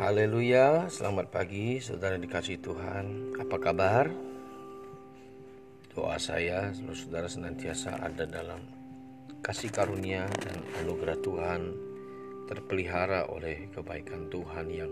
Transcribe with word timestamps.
Haleluya, 0.00 0.88
selamat 0.88 1.28
pagi 1.28 1.76
saudara 1.76 2.16
dikasih 2.16 2.64
Tuhan. 2.64 3.36
Apa 3.36 3.60
kabar? 3.60 4.08
Doa 5.92 6.16
saya 6.16 6.72
saudara 6.72 7.28
senantiasa 7.28 8.00
ada 8.00 8.24
dalam 8.24 8.64
kasih 9.44 9.68
karunia 9.68 10.24
dan 10.40 10.56
anugerah 10.80 11.20
Tuhan 11.20 11.60
terpelihara 12.48 13.28
oleh 13.28 13.68
kebaikan 13.76 14.32
Tuhan 14.32 14.72
yang 14.72 14.88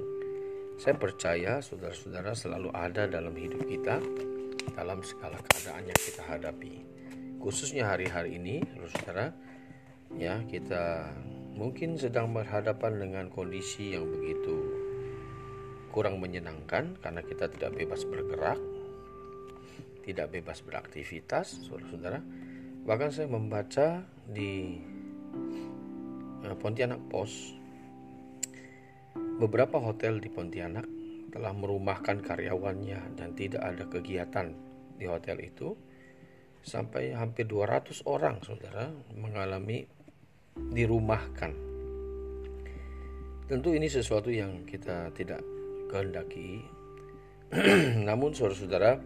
saya 0.77 1.01
percaya 1.01 1.65
saudara-saudara 1.65 2.37
selalu 2.37 2.69
ada 2.77 3.09
dalam 3.09 3.33
hidup 3.33 3.65
kita 3.65 4.05
dalam 4.77 5.01
segala 5.01 5.41
keadaan 5.41 5.89
yang 5.89 6.01
kita 6.05 6.21
hadapi. 6.21 6.85
Khususnya 7.41 7.97
hari-hari 7.97 8.37
ini, 8.37 8.61
saudara, 8.93 9.33
ya 10.21 10.45
kita 10.45 11.17
mungkin 11.57 11.97
sedang 11.97 12.29
berhadapan 12.29 13.01
dengan 13.01 13.33
kondisi 13.33 13.97
yang 13.97 14.05
begitu 14.05 14.78
kurang 15.99 16.23
menyenangkan 16.23 16.95
karena 17.03 17.27
kita 17.27 17.51
tidak 17.51 17.75
bebas 17.75 18.07
bergerak, 18.07 18.55
tidak 20.07 20.31
bebas 20.31 20.63
beraktivitas, 20.63 21.67
saudara-saudara. 21.67 22.23
Bahkan 22.87 23.11
saya 23.11 23.27
membaca 23.27 24.07
di 24.31 24.79
eh, 26.47 26.55
Pontianak 26.55 27.03
Post, 27.11 27.51
beberapa 29.43 29.83
hotel 29.83 30.23
di 30.23 30.31
Pontianak 30.31 30.87
telah 31.35 31.51
merumahkan 31.51 32.23
karyawannya 32.23 33.19
dan 33.19 33.35
tidak 33.35 33.67
ada 33.67 33.91
kegiatan 33.91 34.55
di 34.95 35.11
hotel 35.11 35.43
itu 35.43 35.75
sampai 36.63 37.11
hampir 37.11 37.51
200 37.51 38.07
orang 38.07 38.39
saudara 38.47 38.87
mengalami 39.19 39.83
dirumahkan 40.55 41.53
tentu 43.51 43.75
ini 43.75 43.91
sesuatu 43.91 44.29
yang 44.29 44.67
kita 44.67 45.15
tidak 45.15 45.58
kehendaki. 45.89 46.63
Namun 48.09 48.37
saudara-saudara, 48.37 49.01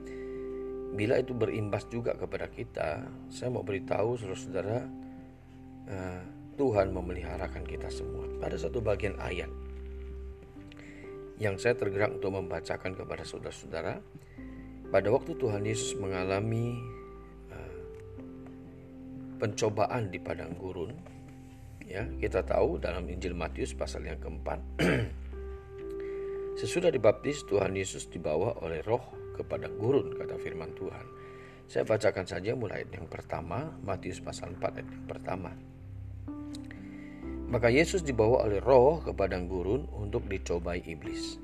bila 0.93 1.17
itu 1.17 1.33
berimbas 1.33 1.89
juga 1.89 2.13
kepada 2.13 2.51
kita, 2.53 3.07
saya 3.33 3.49
mau 3.49 3.65
beritahu 3.65 4.19
saudara-saudara, 4.21 4.79
uh, 5.89 6.23
Tuhan 6.53 6.93
memeliharakan 6.93 7.65
kita 7.65 7.89
semua. 7.89 8.29
Pada 8.37 8.61
satu 8.61 8.85
bagian 8.85 9.17
ayat 9.17 9.49
yang 11.41 11.57
saya 11.57 11.75
tergerak 11.75 12.13
untuk 12.21 12.37
membacakan 12.37 12.93
kepada 12.93 13.25
saudara-saudara, 13.25 13.99
pada 14.93 15.09
waktu 15.09 15.33
Tuhan 15.41 15.65
Yesus 15.65 15.97
mengalami 15.97 16.77
uh, 17.49 17.83
pencobaan 19.41 20.13
di 20.13 20.21
padang 20.21 20.53
gurun, 20.61 20.93
ya 21.89 22.05
kita 22.21 22.45
tahu 22.45 22.77
dalam 22.77 23.09
Injil 23.09 23.33
Matius 23.33 23.73
pasal 23.73 24.05
yang 24.05 24.21
keempat 24.21 24.61
Sesudah 26.53 26.93
dibaptis, 26.93 27.49
Tuhan 27.49 27.73
Yesus 27.73 28.13
dibawa 28.13 28.53
oleh 28.61 28.85
roh 28.85 29.01
kepada 29.33 29.73
gurun, 29.73 30.13
kata 30.13 30.37
firman 30.37 30.77
Tuhan. 30.77 31.07
Saya 31.65 31.89
bacakan 31.89 32.29
saja 32.29 32.53
mulai 32.53 32.85
yang 32.93 33.09
pertama, 33.09 33.73
Matius 33.81 34.21
pasal 34.21 34.53
4 34.61 34.77
ayat 34.77 34.89
yang 34.93 35.07
pertama. 35.09 35.51
Maka 37.49 37.69
Yesus 37.73 38.05
dibawa 38.05 38.45
oleh 38.45 38.61
roh 38.61 39.01
ke 39.01 39.13
padang 39.17 39.49
gurun 39.49 39.89
untuk 39.97 40.29
dicobai 40.29 40.85
iblis. 40.85 41.41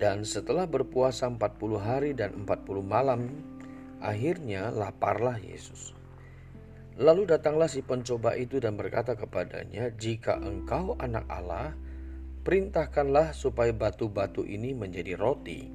Dan 0.00 0.24
setelah 0.24 0.64
berpuasa 0.64 1.28
40 1.28 1.76
hari 1.76 2.16
dan 2.16 2.44
40 2.44 2.80
malam, 2.80 3.28
akhirnya 4.00 4.72
laparlah 4.72 5.36
Yesus. 5.36 5.92
Lalu 6.96 7.28
datanglah 7.28 7.68
si 7.68 7.84
pencoba 7.84 8.36
itu 8.36 8.60
dan 8.60 8.76
berkata 8.76 9.16
kepadanya, 9.16 9.92
"Jika 9.96 10.40
engkau 10.40 10.96
anak 10.96 11.28
Allah, 11.28 11.72
perintahkanlah 12.40 13.36
supaya 13.36 13.70
batu-batu 13.72 14.44
ini 14.44 14.72
menjadi 14.72 15.16
roti. 15.16 15.68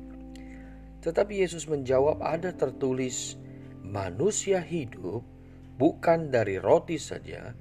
Tetapi 1.06 1.34
Yesus 1.46 1.70
menjawab, 1.70 2.22
"Ada 2.26 2.58
tertulis, 2.58 3.38
manusia 3.86 4.58
hidup 4.58 5.22
bukan 5.78 6.34
dari 6.34 6.58
roti 6.58 6.98
saja, 6.98 7.54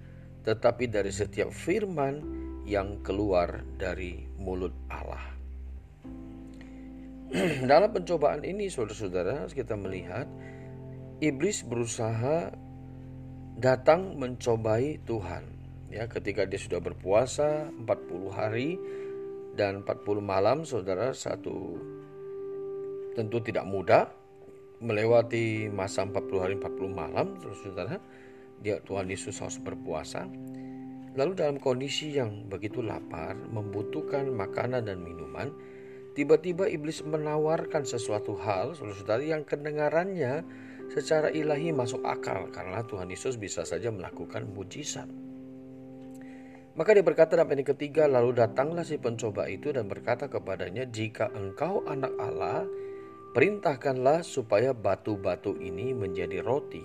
tetapi 0.44 0.88
dari 0.88 1.12
setiap 1.12 1.52
firman 1.52 2.24
yang 2.64 3.04
keluar 3.04 3.60
dari 3.76 4.24
mulut 4.40 4.72
Allah." 4.88 5.36
Dalam 7.70 7.90
pencobaan 7.92 8.40
ini, 8.48 8.72
saudara-saudara, 8.72 9.44
kita 9.52 9.76
melihat 9.76 10.24
iblis 11.20 11.60
berusaha 11.60 12.52
datang 13.60 14.18
mencobai 14.18 14.98
Tuhan 15.06 15.53
ya 15.92 16.08
ketika 16.08 16.48
dia 16.48 16.60
sudah 16.60 16.80
berpuasa 16.80 17.68
40 17.72 18.30
hari 18.32 18.76
dan 19.54 19.86
40 19.86 20.20
malam 20.24 20.62
saudara 20.66 21.14
satu 21.14 21.78
tentu 23.14 23.38
tidak 23.44 23.64
mudah 23.64 24.10
melewati 24.82 25.70
masa 25.70 26.04
40 26.04 26.42
hari 26.42 26.54
40 26.58 26.90
malam 26.90 27.38
saudara 27.62 28.02
dia 28.64 28.80
Tuhan 28.80 29.12
Yesus 29.12 29.36
harus 29.44 29.60
berpuasa. 29.60 30.24
Lalu 31.14 31.32
dalam 31.38 31.62
kondisi 31.62 32.16
yang 32.16 32.50
begitu 32.50 32.82
lapar 32.82 33.38
membutuhkan 33.38 34.26
makanan 34.34 34.90
dan 34.90 34.98
minuman 34.98 35.52
tiba-tiba 36.18 36.66
iblis 36.66 37.06
menawarkan 37.06 37.86
sesuatu 37.86 38.34
hal 38.42 38.74
saudara-saudara 38.74 39.22
yang 39.22 39.42
kedengarannya 39.46 40.42
secara 40.90 41.30
ilahi 41.30 41.70
masuk 41.70 42.02
akal 42.02 42.50
karena 42.50 42.82
Tuhan 42.82 43.10
Yesus 43.10 43.38
bisa 43.38 43.62
saja 43.62 43.94
melakukan 43.94 44.42
mujizat 44.50 45.06
maka 46.74 46.90
dia 46.90 47.06
berkata 47.06 47.38
dalam 47.38 47.54
ayat 47.54 47.70
ketiga, 47.70 48.10
lalu 48.10 48.34
datanglah 48.34 48.82
si 48.82 48.98
pencoba 48.98 49.46
itu 49.46 49.70
dan 49.70 49.86
berkata 49.86 50.26
kepadanya, 50.26 50.90
jika 50.90 51.30
engkau 51.30 51.86
anak 51.86 52.10
Allah, 52.18 52.66
perintahkanlah 53.30 54.26
supaya 54.26 54.74
batu-batu 54.74 55.54
ini 55.62 55.94
menjadi 55.94 56.42
roti. 56.42 56.82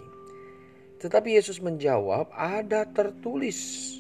Tetapi 1.02 1.34
Yesus 1.34 1.58
menjawab, 1.58 2.30
ada 2.38 2.86
tertulis. 2.86 3.96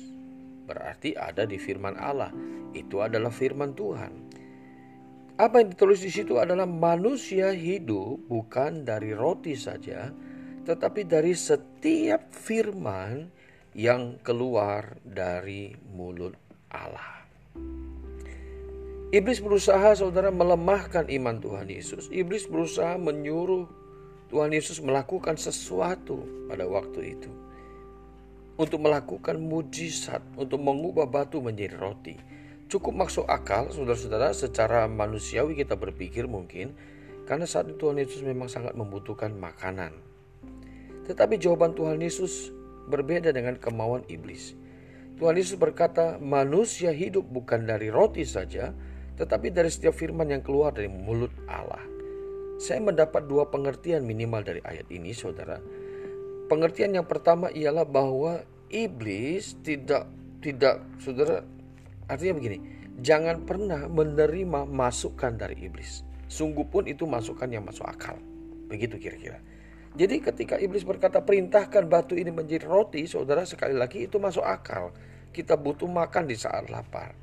Berarti 0.69 1.17
ada 1.17 1.49
di 1.49 1.57
firman 1.57 1.97
Allah. 1.97 2.29
Itu 2.77 3.01
adalah 3.01 3.33
firman 3.33 3.73
Tuhan. 3.73 4.13
Apa 5.39 5.63
yang 5.63 5.73
ditulis 5.73 6.03
di 6.03 6.11
situ 6.11 6.37
adalah 6.37 6.67
manusia 6.67 7.49
hidup 7.55 8.29
bukan 8.29 8.83
dari 8.83 9.15
roti 9.15 9.55
saja, 9.55 10.11
tetapi 10.67 11.07
dari 11.07 11.31
setiap 11.31 12.29
firman 12.29 13.38
yang 13.77 14.17
keluar 14.25 14.97
dari 15.05 15.75
mulut 15.93 16.33
Allah. 16.73 17.19
Iblis 19.09 19.41
berusaha 19.41 19.97
saudara 19.97 20.29
melemahkan 20.29 21.09
iman 21.09 21.41
Tuhan 21.41 21.65
Yesus. 21.65 22.13
Iblis 22.13 22.45
berusaha 22.45 22.93
menyuruh 23.01 23.65
Tuhan 24.29 24.53
Yesus 24.53 24.77
melakukan 24.85 25.33
sesuatu 25.33 26.45
pada 26.45 26.69
waktu 26.69 27.17
itu. 27.17 27.31
Untuk 28.53 28.85
melakukan 28.85 29.41
mujizat, 29.41 30.21
untuk 30.37 30.61
mengubah 30.61 31.09
batu 31.09 31.41
menjadi 31.41 31.73
roti. 31.81 32.15
Cukup 32.69 32.93
masuk 32.93 33.25
akal 33.25 33.73
saudara-saudara 33.73 34.29
secara 34.29 34.85
manusiawi 34.85 35.57
kita 35.57 35.73
berpikir 35.73 36.29
mungkin. 36.29 36.77
Karena 37.25 37.49
saat 37.49 37.65
itu 37.65 37.81
Tuhan 37.81 37.97
Yesus 37.97 38.21
memang 38.21 38.45
sangat 38.45 38.77
membutuhkan 38.77 39.33
makanan. 39.33 39.89
Tetapi 41.09 41.41
jawaban 41.41 41.73
Tuhan 41.73 41.97
Yesus 41.97 42.53
berbeda 42.89 43.29
dengan 43.29 43.55
kemauan 43.55 44.03
iblis. 44.09 44.57
Tuhan 45.21 45.35
Yesus 45.37 45.59
berkata, 45.59 46.17
manusia 46.17 46.89
hidup 46.89 47.27
bukan 47.29 47.67
dari 47.67 47.93
roti 47.93 48.25
saja, 48.25 48.73
tetapi 49.19 49.51
dari 49.51 49.67
setiap 49.69 49.93
firman 49.93 50.31
yang 50.31 50.41
keluar 50.41 50.73
dari 50.73 50.87
mulut 50.87 51.31
Allah. 51.45 51.83
Saya 52.59 52.83
mendapat 52.83 53.27
dua 53.27 53.47
pengertian 53.47 54.03
minimal 54.03 54.43
dari 54.43 54.63
ayat 54.63 54.87
ini, 54.91 55.15
saudara. 55.15 55.59
Pengertian 56.49 56.97
yang 56.97 57.07
pertama 57.07 57.51
ialah 57.53 57.85
bahwa 57.85 58.41
iblis 58.71 59.59
tidak 59.61 60.09
tidak 60.39 60.81
saudara 61.03 61.43
artinya 62.07 62.39
begini, 62.39 62.57
jangan 63.03 63.43
pernah 63.43 63.85
menerima 63.85 64.65
masukan 64.65 65.35
dari 65.35 65.67
iblis. 65.67 66.01
Sungguh 66.29 66.65
pun 66.65 66.87
itu 66.87 67.05
masukan 67.05 67.49
yang 67.49 67.65
masuk 67.65 67.85
akal. 67.85 68.17
Begitu 68.69 68.97
kira-kira. 68.97 69.41
Jadi 69.97 70.21
ketika 70.21 70.55
iblis 70.61 70.85
berkata 70.85 71.25
perintahkan 71.25 71.89
batu 71.89 72.13
ini 72.13 72.29
menjadi 72.29 72.69
roti, 72.69 73.09
saudara 73.09 73.41
sekali 73.41 73.73
lagi 73.73 74.05
itu 74.05 74.21
masuk 74.21 74.45
akal. 74.45 74.93
Kita 75.33 75.57
butuh 75.57 75.89
makan 75.89 76.29
di 76.29 76.37
saat 76.37 76.69
lapar. 76.69 77.17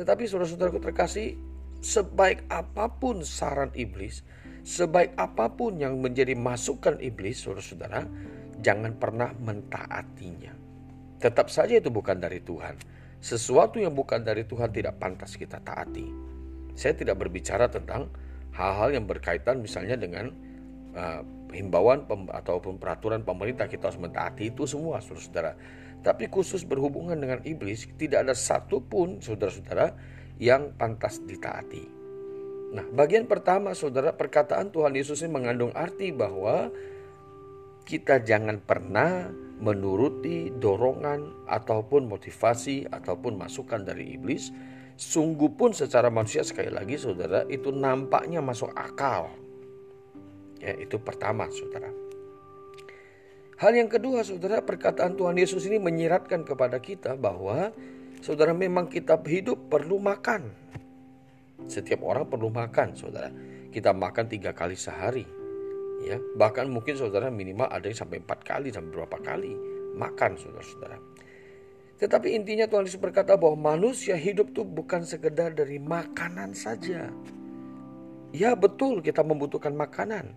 Tetapi 0.00 0.24
saudara-saudaraku 0.24 0.80
terkasih, 0.80 1.36
sebaik 1.84 2.48
apa 2.48 2.88
pun 2.88 3.20
saran 3.20 3.68
iblis, 3.76 4.24
sebaik 4.64 5.12
apa 5.20 5.52
pun 5.52 5.76
yang 5.76 6.00
menjadi 6.00 6.32
masukan 6.32 6.96
iblis, 7.04 7.44
saudara-saudara, 7.44 8.08
jangan 8.64 8.96
pernah 8.96 9.32
mentaatinya. 9.36 10.56
Tetap 11.20 11.52
saja 11.52 11.76
itu 11.76 11.92
bukan 11.92 12.16
dari 12.16 12.40
Tuhan. 12.40 12.80
Sesuatu 13.20 13.76
yang 13.76 13.92
bukan 13.92 14.24
dari 14.24 14.48
Tuhan 14.48 14.72
tidak 14.72 14.96
pantas 14.96 15.36
kita 15.36 15.60
taati. 15.60 16.08
Saya 16.72 16.96
tidak 16.96 17.20
berbicara 17.20 17.68
tentang 17.68 18.08
hal-hal 18.56 18.96
yang 18.96 19.04
berkaitan 19.04 19.60
misalnya 19.60 20.00
dengan 20.00 20.32
uh, 20.96 21.20
himbauan 21.52 22.06
ataupun 22.08 22.80
peraturan 22.80 23.22
pemerintah 23.22 23.66
kita 23.66 23.90
harus 23.90 24.00
mentaati 24.00 24.50
itu 24.54 24.64
semua 24.64 25.02
saudara-saudara. 25.02 25.52
Tapi 26.00 26.32
khusus 26.32 26.64
berhubungan 26.64 27.20
dengan 27.20 27.44
iblis 27.44 27.84
tidak 28.00 28.24
ada 28.28 28.34
satupun 28.34 29.20
saudara-saudara 29.20 29.92
yang 30.40 30.72
pantas 30.80 31.20
ditaati. 31.20 31.84
Nah, 32.70 32.86
bagian 32.94 33.26
pertama 33.26 33.74
saudara 33.74 34.14
perkataan 34.14 34.70
Tuhan 34.70 34.94
Yesus 34.94 35.20
ini 35.26 35.34
mengandung 35.34 35.74
arti 35.74 36.14
bahwa 36.14 36.70
kita 37.82 38.22
jangan 38.22 38.62
pernah 38.62 39.26
menuruti 39.60 40.54
dorongan 40.54 41.50
ataupun 41.50 42.06
motivasi 42.08 42.88
ataupun 42.88 43.36
masukan 43.36 43.82
dari 43.84 44.16
iblis. 44.16 44.54
Sungguh 45.00 45.56
pun 45.56 45.72
secara 45.72 46.12
manusia 46.12 46.44
sekali 46.44 46.68
lagi 46.70 46.96
saudara 47.00 47.44
itu 47.48 47.72
nampaknya 47.72 48.38
masuk 48.44 48.70
akal. 48.76 49.32
Ya, 50.60 50.76
itu 50.76 51.00
pertama 51.00 51.48
saudara. 51.48 51.88
Hal 53.60 53.76
yang 53.76 53.88
kedua 53.88 54.24
saudara 54.24 54.64
perkataan 54.64 55.16
Tuhan 55.16 55.36
Yesus 55.36 55.64
ini 55.68 55.76
menyiratkan 55.76 56.44
kepada 56.44 56.80
kita 56.80 57.16
bahwa 57.16 57.72
saudara 58.20 58.52
memang 58.52 58.88
kita 58.88 59.20
hidup 59.24 59.68
perlu 59.68 60.00
makan. 60.00 60.52
Setiap 61.68 62.04
orang 62.04 62.28
perlu 62.28 62.48
makan 62.48 62.96
saudara. 62.96 63.28
Kita 63.68 63.92
makan 63.92 64.26
tiga 64.28 64.52
kali 64.56 64.76
sehari 64.76 65.40
ya 66.00 66.16
bahkan 66.36 66.68
mungkin 66.68 66.96
saudara 66.96 67.28
minimal 67.28 67.68
ada 67.68 67.84
yang 67.84 67.98
sampai 67.98 68.24
empat 68.24 68.40
kali 68.42 68.72
sampai 68.72 68.90
berapa 68.96 69.18
kali 69.20 69.52
makan 69.96 70.32
saudara-saudara 70.40 70.96
tetapi 72.00 72.32
intinya 72.32 72.64
Tuhan 72.64 72.88
Yesus 72.88 72.96
berkata 72.96 73.36
bahwa 73.36 73.76
manusia 73.76 74.16
hidup 74.16 74.56
tuh 74.56 74.64
bukan 74.64 75.04
sekedar 75.04 75.52
dari 75.52 75.76
makanan 75.76 76.56
saja 76.56 77.12
ya 78.32 78.50
betul 78.56 79.04
kita 79.04 79.20
membutuhkan 79.20 79.76
makanan 79.76 80.32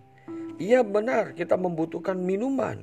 iya 0.58 0.80
benar 0.82 1.34
kita 1.36 1.54
membutuhkan 1.58 2.18
minuman. 2.18 2.80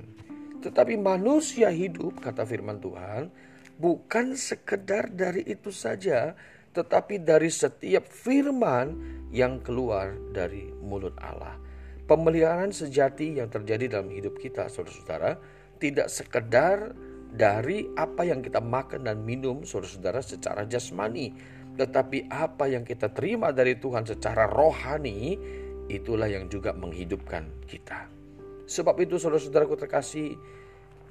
Tetapi 0.62 0.94
manusia 1.00 1.74
hidup 1.74 2.22
kata 2.22 2.46
firman 2.46 2.78
Tuhan 2.78 3.34
bukan 3.82 4.38
sekedar 4.38 5.10
dari 5.10 5.42
itu 5.50 5.74
saja 5.74 6.38
tetapi 6.72 7.20
dari 7.20 7.52
setiap 7.52 8.08
firman 8.08 8.96
yang 9.32 9.60
keluar 9.64 10.16
dari 10.32 10.72
mulut 10.80 11.16
Allah. 11.20 11.60
Pemeliharaan 12.08 12.76
sejati 12.76 13.40
yang 13.40 13.48
terjadi 13.48 14.00
dalam 14.00 14.12
hidup 14.12 14.36
kita, 14.40 14.68
saudara-saudara, 14.68 15.40
tidak 15.80 16.12
sekedar 16.12 16.92
dari 17.32 17.88
apa 17.96 18.28
yang 18.28 18.44
kita 18.44 18.60
makan 18.60 19.08
dan 19.08 19.24
minum, 19.24 19.64
saudara-saudara, 19.64 20.20
secara 20.20 20.68
jasmani, 20.68 21.32
tetapi 21.80 22.28
apa 22.28 22.68
yang 22.68 22.84
kita 22.84 23.16
terima 23.16 23.56
dari 23.56 23.80
Tuhan 23.80 24.04
secara 24.04 24.48
rohani, 24.48 25.40
itulah 25.98 26.30
yang 26.30 26.48
juga 26.48 26.72
menghidupkan 26.72 27.50
kita. 27.68 28.08
Sebab 28.70 28.96
itu, 29.04 29.20
saudara-saudaraku 29.20 29.76
terkasih, 29.76 30.40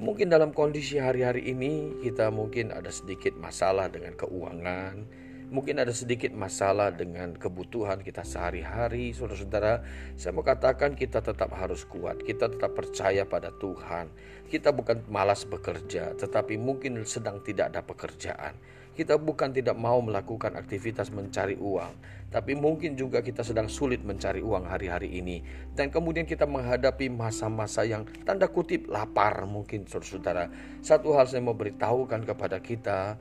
mungkin 0.00 0.32
dalam 0.32 0.56
kondisi 0.56 0.96
hari-hari 0.96 1.52
ini 1.52 2.00
kita 2.00 2.32
mungkin 2.32 2.72
ada 2.72 2.88
sedikit 2.88 3.36
masalah 3.36 3.92
dengan 3.92 4.16
keuangan, 4.16 5.04
mungkin 5.50 5.82
ada 5.82 5.90
sedikit 5.90 6.30
masalah 6.32 6.94
dengan 6.94 7.34
kebutuhan 7.34 8.00
kita 8.00 8.22
sehari-hari, 8.22 9.12
saudara-saudara. 9.12 9.82
Saya 10.14 10.32
mau 10.32 10.46
katakan 10.46 10.94
kita 10.96 11.20
tetap 11.20 11.52
harus 11.52 11.84
kuat, 11.84 12.22
kita 12.22 12.48
tetap 12.48 12.72
percaya 12.72 13.26
pada 13.26 13.50
Tuhan. 13.58 14.08
Kita 14.46 14.72
bukan 14.72 15.04
malas 15.10 15.44
bekerja, 15.44 16.16
tetapi 16.16 16.56
mungkin 16.56 17.02
sedang 17.04 17.42
tidak 17.42 17.74
ada 17.74 17.82
pekerjaan. 17.84 18.56
Kita 18.90 19.16
bukan 19.16 19.54
tidak 19.54 19.78
mau 19.78 20.02
melakukan 20.02 20.58
aktivitas 20.58 21.14
mencari 21.14 21.56
uang, 21.56 21.92
tapi 22.28 22.58
mungkin 22.58 22.98
juga 22.98 23.22
kita 23.22 23.40
sedang 23.46 23.70
sulit 23.70 24.02
mencari 24.02 24.42
uang 24.42 24.66
hari-hari 24.66 25.14
ini. 25.16 25.40
Dan 25.72 25.88
kemudian 25.88 26.26
kita 26.26 26.44
menghadapi 26.44 27.08
masa-masa 27.08 27.86
yang 27.86 28.04
tanda 28.26 28.50
kutip 28.50 28.90
lapar 28.90 29.46
mungkin 29.46 29.86
saudara-saudara. 29.86 30.50
Satu 30.82 31.14
hal 31.16 31.30
saya 31.30 31.40
mau 31.40 31.54
beritahukan 31.54 32.26
kepada 32.28 32.58
kita, 32.58 33.16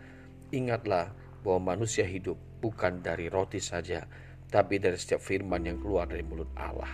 ingatlah 0.52 1.14
bahwa 1.46 1.78
manusia 1.78 2.04
hidup 2.04 2.36
bukan 2.60 3.00
dari 3.00 3.32
roti 3.32 3.64
saja, 3.64 4.04
tapi 4.50 4.82
dari 4.82 4.98
setiap 4.98 5.22
firman 5.22 5.64
yang 5.64 5.78
keluar 5.80 6.10
dari 6.10 6.26
mulut 6.26 6.50
Allah. 6.58 6.92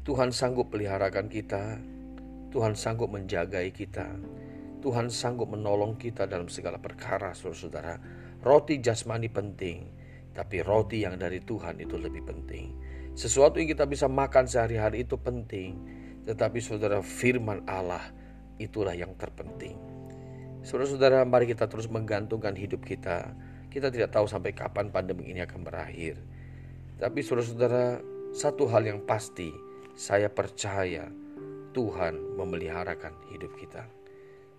Tuhan 0.00 0.32
sanggup 0.32 0.72
peliharakan 0.72 1.28
kita, 1.28 1.78
Tuhan 2.50 2.74
sanggup 2.74 3.12
menjagai 3.12 3.70
kita, 3.70 4.10
Tuhan 4.80 5.12
sanggup 5.12 5.52
menolong 5.52 6.00
kita 6.00 6.24
dalam 6.24 6.48
segala 6.48 6.80
perkara, 6.80 7.36
saudara-saudara. 7.36 8.00
Roti 8.40 8.80
jasmani 8.80 9.28
penting, 9.28 9.86
tapi 10.32 10.64
roti 10.64 11.04
yang 11.04 11.20
dari 11.20 11.44
Tuhan 11.44 11.78
itu 11.78 12.00
lebih 12.00 12.24
penting. 12.24 12.72
Sesuatu 13.12 13.60
yang 13.60 13.68
kita 13.68 13.84
bisa 13.84 14.08
makan 14.08 14.48
sehari-hari 14.48 15.04
itu 15.04 15.20
penting, 15.20 15.76
tetapi 16.24 16.58
saudara 16.64 17.04
firman 17.04 17.60
Allah 17.68 18.00
itulah 18.56 18.96
yang 18.96 19.12
terpenting. 19.20 19.76
Saudara-saudara, 20.60 21.24
mari 21.24 21.48
kita 21.48 21.68
terus 21.68 21.88
menggantungkan 21.88 22.52
hidup 22.52 22.84
kita. 22.84 23.32
Kita 23.72 23.88
tidak 23.88 24.12
tahu 24.12 24.28
sampai 24.28 24.52
kapan 24.52 24.92
pandemi 24.92 25.32
ini 25.32 25.40
akan 25.40 25.64
berakhir. 25.64 26.20
Tapi 27.00 27.24
saudara-saudara, 27.24 28.00
satu 28.36 28.68
hal 28.68 28.84
yang 28.84 29.00
pasti, 29.08 29.48
saya 29.96 30.28
percaya 30.28 31.08
Tuhan 31.72 32.36
memeliharakan 32.36 33.14
hidup 33.32 33.56
kita. 33.56 33.88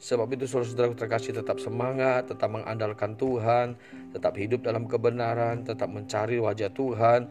Sebab 0.01 0.33
itu 0.33 0.49
saudara-saudara 0.49 0.97
terkasih 0.97 1.37
tetap 1.37 1.61
semangat, 1.61 2.25
tetap 2.25 2.49
mengandalkan 2.49 3.13
Tuhan, 3.13 3.77
tetap 4.09 4.33
hidup 4.33 4.65
dalam 4.65 4.89
kebenaran, 4.89 5.61
tetap 5.61 5.93
mencari 5.93 6.41
wajah 6.41 6.73
Tuhan. 6.73 7.29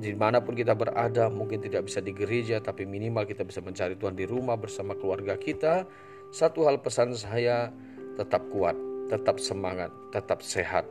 Di 0.00 0.16
mana 0.16 0.40
pun 0.40 0.56
kita 0.56 0.72
berada, 0.72 1.28
mungkin 1.28 1.60
tidak 1.60 1.84
bisa 1.84 2.00
di 2.00 2.16
gereja, 2.16 2.56
tapi 2.64 2.88
minimal 2.88 3.28
kita 3.28 3.44
bisa 3.44 3.60
mencari 3.60 4.00
Tuhan 4.00 4.16
di 4.16 4.24
rumah 4.24 4.56
bersama 4.56 4.96
keluarga 4.96 5.36
kita. 5.36 5.84
Satu 6.32 6.64
hal 6.64 6.80
pesan 6.80 7.12
saya, 7.12 7.68
tetap 8.16 8.48
kuat, 8.48 8.74
tetap 9.12 9.36
semangat, 9.36 9.92
tetap 10.08 10.40
sehat. 10.40 10.88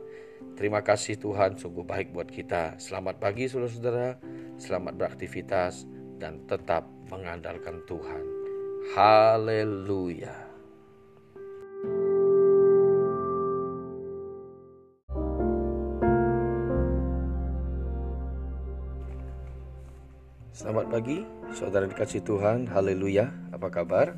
Terima 0.54 0.78
kasih 0.78 1.18
Tuhan, 1.18 1.58
sungguh 1.58 1.82
baik 1.82 2.14
buat 2.14 2.30
kita. 2.30 2.78
Selamat 2.78 3.18
pagi 3.18 3.50
saudara-saudara, 3.50 4.14
selamat 4.62 4.94
beraktivitas 4.94 5.90
dan 6.22 6.38
tetap 6.46 6.86
mengandalkan 7.10 7.82
Tuhan. 7.84 8.24
Haleluya. 8.94 10.45
Selamat 20.56 20.88
pagi, 20.88 21.20
saudara 21.52 21.84
dikasih 21.84 22.24
Tuhan. 22.24 22.64
Haleluya. 22.72 23.28
Apa 23.52 23.68
kabar? 23.68 24.16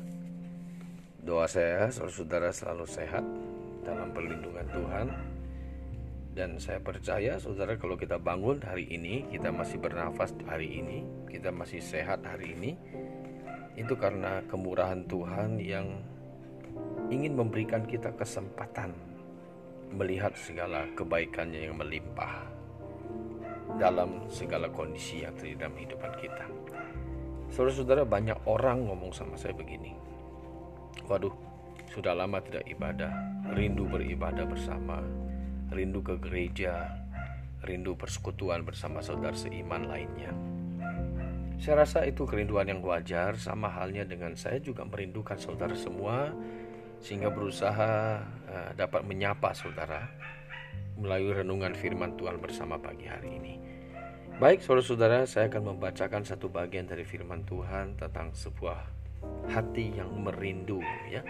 Doa 1.19 1.43
saya 1.51 1.91
saudara-saudara 1.91 2.55
selalu 2.55 2.87
sehat 2.87 3.27
dalam 3.83 4.15
perlindungan 4.15 4.63
Tuhan. 4.71 5.07
Dan 6.31 6.55
saya 6.55 6.79
percaya 6.79 7.35
saudara 7.43 7.75
kalau 7.75 7.99
kita 7.99 8.15
bangun 8.15 8.63
hari 8.63 8.87
ini, 8.87 9.27
kita 9.27 9.51
masih 9.51 9.83
bernafas 9.83 10.31
hari 10.47 10.79
ini, 10.79 11.03
kita 11.27 11.51
masih 11.51 11.83
sehat 11.83 12.23
hari 12.23 12.55
ini, 12.55 12.71
itu 13.75 13.99
karena 13.99 14.39
kemurahan 14.47 15.03
Tuhan 15.11 15.59
yang 15.59 15.91
ingin 17.11 17.35
memberikan 17.35 17.83
kita 17.83 18.15
kesempatan 18.15 18.95
melihat 19.91 20.31
segala 20.39 20.87
kebaikannya 20.95 21.67
yang 21.67 21.75
melimpah 21.75 22.58
dalam 23.79 24.27
segala 24.27 24.67
kondisi 24.67 25.23
yang 25.23 25.31
terjadi 25.39 25.65
dalam 25.65 25.75
kehidupan 25.79 26.11
kita. 26.19 26.45
Saudara-saudara 27.49 28.03
banyak 28.05 28.37
orang 28.45 28.85
ngomong 28.85 29.15
sama 29.15 29.39
saya 29.39 29.55
begini, 29.55 29.95
Waduh, 31.09 31.33
sudah 31.89 32.13
lama 32.13 32.37
tidak 32.43 32.69
ibadah, 32.69 33.09
rindu 33.55 33.89
beribadah 33.89 34.45
bersama, 34.45 35.01
rindu 35.73 36.05
ke 36.05 36.21
gereja, 36.21 36.85
rindu 37.65 37.97
persekutuan 37.97 38.61
bersama 38.61 39.01
saudara 39.01 39.33
seiman 39.33 39.89
lainnya. 39.89 40.29
Saya 41.59 41.83
rasa 41.83 42.05
itu 42.05 42.23
kerinduan 42.23 42.69
yang 42.69 42.79
wajar, 42.85 43.35
sama 43.35 43.67
halnya 43.67 44.05
dengan 44.05 44.37
saya 44.37 44.61
juga 44.61 44.85
merindukan 44.85 45.35
saudara 45.35 45.73
semua, 45.73 46.31
sehingga 47.01 47.31
berusaha 47.31 48.21
uh, 48.23 48.71
dapat 48.77 49.03
menyapa 49.03 49.51
saudara 49.51 50.07
melalui 50.99 51.31
renungan 51.31 51.75
firman 51.75 52.15
Tuhan 52.19 52.39
bersama 52.43 52.75
pagi 52.79 53.07
hari 53.07 53.39
ini. 53.39 53.68
Baik, 54.39 54.63
saudara-saudara, 54.63 55.27
saya 55.27 55.51
akan 55.51 55.75
membacakan 55.75 56.23
satu 56.23 56.47
bagian 56.47 56.87
dari 56.87 57.03
firman 57.03 57.43
Tuhan 57.43 57.99
tentang 57.99 58.31
sebuah 58.31 58.87
hati 59.51 59.99
yang 59.99 60.15
merindu 60.15 60.79
ya 61.11 61.27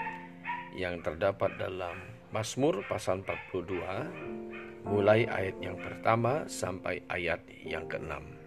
yang 0.78 1.02
terdapat 1.02 1.58
dalam 1.58 1.98
Mazmur 2.30 2.86
pasal 2.86 3.26
42 3.26 4.86
mulai 4.86 5.26
ayat 5.26 5.58
yang 5.58 5.82
pertama 5.82 6.46
sampai 6.46 7.02
ayat 7.10 7.42
yang 7.66 7.90
keenam. 7.90 8.38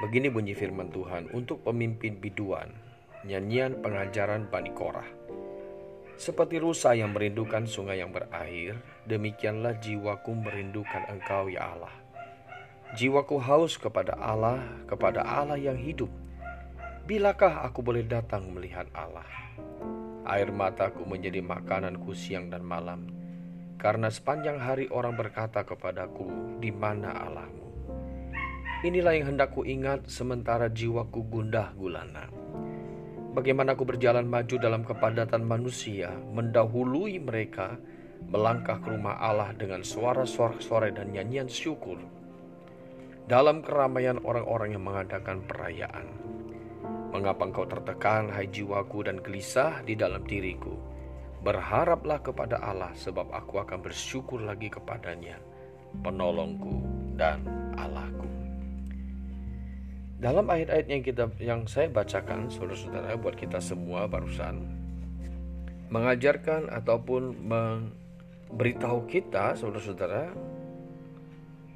Begini 0.00 0.32
bunyi 0.32 0.56
firman 0.56 0.88
Tuhan 0.88 1.28
untuk 1.36 1.60
pemimpin 1.68 2.16
biduan, 2.16 2.72
nyanyian 3.28 3.84
pengajaran 3.84 4.48
Bani 4.48 4.72
Korah. 4.72 5.04
Seperti 6.16 6.56
rusa 6.56 6.96
yang 6.96 7.12
merindukan 7.12 7.68
sungai 7.68 8.00
yang 8.00 8.08
berair, 8.08 8.80
demikianlah 9.04 9.76
jiwaku 9.84 10.32
merindukan 10.32 11.04
engkau 11.12 11.52
ya 11.52 11.76
Allah. 11.76 12.07
Jiwaku 12.96 13.36
haus 13.36 13.76
kepada 13.76 14.16
Allah, 14.16 14.64
kepada 14.88 15.20
Allah 15.20 15.60
yang 15.60 15.76
hidup, 15.76 16.08
Bilakah 17.08 17.64
aku 17.64 17.80
boleh 17.80 18.04
datang 18.04 18.52
melihat 18.52 18.84
Allah? 18.92 19.24
Air 20.28 20.52
mataku 20.52 21.08
menjadi 21.08 21.40
makananku 21.40 22.12
siang 22.12 22.52
dan 22.52 22.60
malam, 22.60 23.08
karena 23.80 24.12
sepanjang 24.12 24.60
hari 24.60 24.92
orang 24.92 25.16
berkata 25.16 25.64
kepadaku, 25.64 26.28
"Di 26.60 26.68
mana 26.68 27.16
Allahmu?" 27.16 27.64
Inilah 28.84 29.16
yang 29.16 29.32
hendak 29.32 29.56
ku 29.56 29.64
ingat 29.64 30.04
sementara 30.04 30.68
jiwaku 30.68 31.24
gundah 31.32 31.72
gulana. 31.80 32.28
Bagaimana 33.32 33.72
aku 33.72 33.88
berjalan 33.88 34.28
maju 34.28 34.60
dalam 34.60 34.84
kepadatan 34.84 35.48
manusia, 35.48 36.12
mendahului 36.12 37.24
mereka, 37.24 37.80
melangkah 38.28 38.84
ke 38.84 38.92
rumah 38.92 39.16
Allah 39.16 39.56
dengan 39.56 39.80
suara-suara 39.80 40.92
dan 40.92 41.08
nyanyian 41.08 41.48
syukur. 41.48 41.96
Dalam 43.28 43.60
keramaian 43.60 44.16
orang-orang 44.24 44.72
yang 44.72 44.88
mengadakan 44.88 45.44
perayaan. 45.44 46.08
Mengapa 47.12 47.44
engkau 47.44 47.68
tertekan, 47.68 48.32
hai 48.32 48.48
jiwaku, 48.48 49.04
dan 49.04 49.20
gelisah 49.20 49.84
di 49.84 49.92
dalam 49.92 50.24
diriku? 50.24 50.72
Berharaplah 51.44 52.24
kepada 52.24 52.56
Allah, 52.56 52.88
sebab 52.96 53.28
aku 53.28 53.60
akan 53.60 53.84
bersyukur 53.84 54.40
lagi 54.40 54.72
kepadanya, 54.72 55.36
penolongku 56.00 56.80
dan 57.20 57.44
Allahku. 57.76 58.24
Dalam 60.24 60.48
ayat-ayat 60.48 60.86
yang 60.88 61.04
kita 61.04 61.28
yang 61.36 61.60
saya 61.68 61.92
bacakan, 61.92 62.48
saudara-saudara, 62.48 63.12
buat 63.20 63.36
kita 63.36 63.60
semua 63.60 64.08
barusan 64.08 64.64
mengajarkan 65.92 66.72
ataupun 66.72 67.36
memberitahu 67.44 69.04
kita, 69.04 69.52
saudara-saudara, 69.56 70.32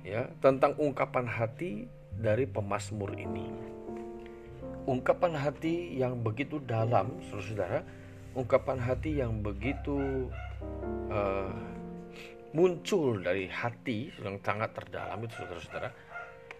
ya 0.02 0.28
tentang 0.42 0.74
ungkapan 0.78 1.26
hati 1.26 1.86
dari 2.14 2.46
pemazmur 2.46 3.14
ini. 3.16 3.50
Ungkapan 4.82 5.38
hati 5.38 5.94
yang 5.94 6.18
begitu 6.26 6.58
dalam, 6.58 7.22
saudara-saudara, 7.30 7.86
ungkapan 8.34 8.78
hati 8.82 9.22
yang 9.22 9.38
begitu 9.38 10.26
uh, 11.06 11.54
muncul 12.50 13.22
dari 13.22 13.46
hati 13.46 14.10
yang 14.18 14.42
sangat 14.42 14.74
terdalam 14.74 15.22
itu, 15.22 15.34
saudara-saudara 15.38 15.90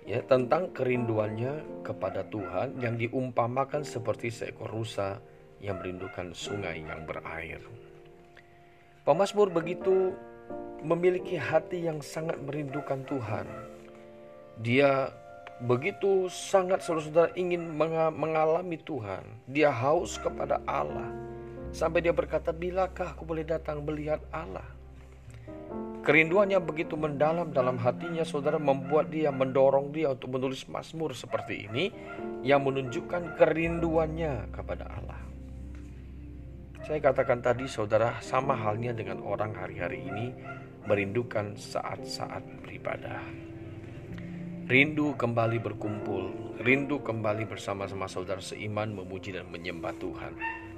ya 0.03 0.19
tentang 0.27 0.75
kerinduannya 0.75 1.83
kepada 1.87 2.27
Tuhan 2.27 2.79
yang 2.83 2.99
diumpamakan 2.99 3.87
seperti 3.87 4.35
seekor 4.35 4.71
rusa 4.71 5.23
yang 5.63 5.79
merindukan 5.79 6.35
sungai 6.35 6.83
yang 6.83 7.07
berair. 7.07 7.63
Pemasmur 9.07 9.51
begitu 9.51 10.15
memiliki 10.83 11.39
hati 11.39 11.87
yang 11.87 12.03
sangat 12.03 12.37
merindukan 12.43 13.07
Tuhan. 13.07 13.47
Dia 14.61 15.09
begitu 15.63 16.27
sangat 16.29 16.83
saudara-saudara 16.83 17.33
ingin 17.39 17.73
mengalami 18.13 18.77
Tuhan. 18.83 19.23
Dia 19.47 19.71
haus 19.71 20.19
kepada 20.19 20.59
Allah. 20.67 21.09
Sampai 21.73 22.05
dia 22.05 22.13
berkata, 22.13 22.53
bilakah 22.53 23.17
aku 23.17 23.25
boleh 23.25 23.47
datang 23.49 23.81
melihat 23.81 24.21
Allah? 24.29 24.67
Kerinduannya 26.03 26.59
begitu 26.59 26.99
mendalam 26.99 27.55
dalam 27.55 27.79
hatinya 27.79 28.27
saudara 28.27 28.59
membuat 28.59 29.15
dia 29.15 29.31
mendorong 29.31 29.95
dia 29.95 30.11
untuk 30.11 30.35
menulis 30.35 30.67
Mazmur 30.67 31.15
seperti 31.15 31.71
ini 31.71 31.95
yang 32.43 32.67
menunjukkan 32.67 33.39
kerinduannya 33.39 34.51
kepada 34.51 34.91
Allah. 34.91 35.21
Saya 36.83 36.99
katakan 36.99 37.39
tadi 37.39 37.71
saudara 37.71 38.19
sama 38.19 38.59
halnya 38.59 38.91
dengan 38.91 39.23
orang 39.23 39.55
hari-hari 39.55 40.03
ini 40.03 40.35
merindukan 40.87 41.55
saat-saat 41.55 42.43
beribadah. 42.63 43.23
Rindu 44.67 45.19
kembali 45.19 45.59
berkumpul, 45.59 46.57
rindu 46.63 47.03
kembali 47.03 47.45
bersama-sama 47.51 48.07
saudara 48.07 48.41
seiman 48.41 48.95
memuji 48.95 49.35
dan 49.35 49.51
menyembah 49.51 49.93
Tuhan. 49.99 50.33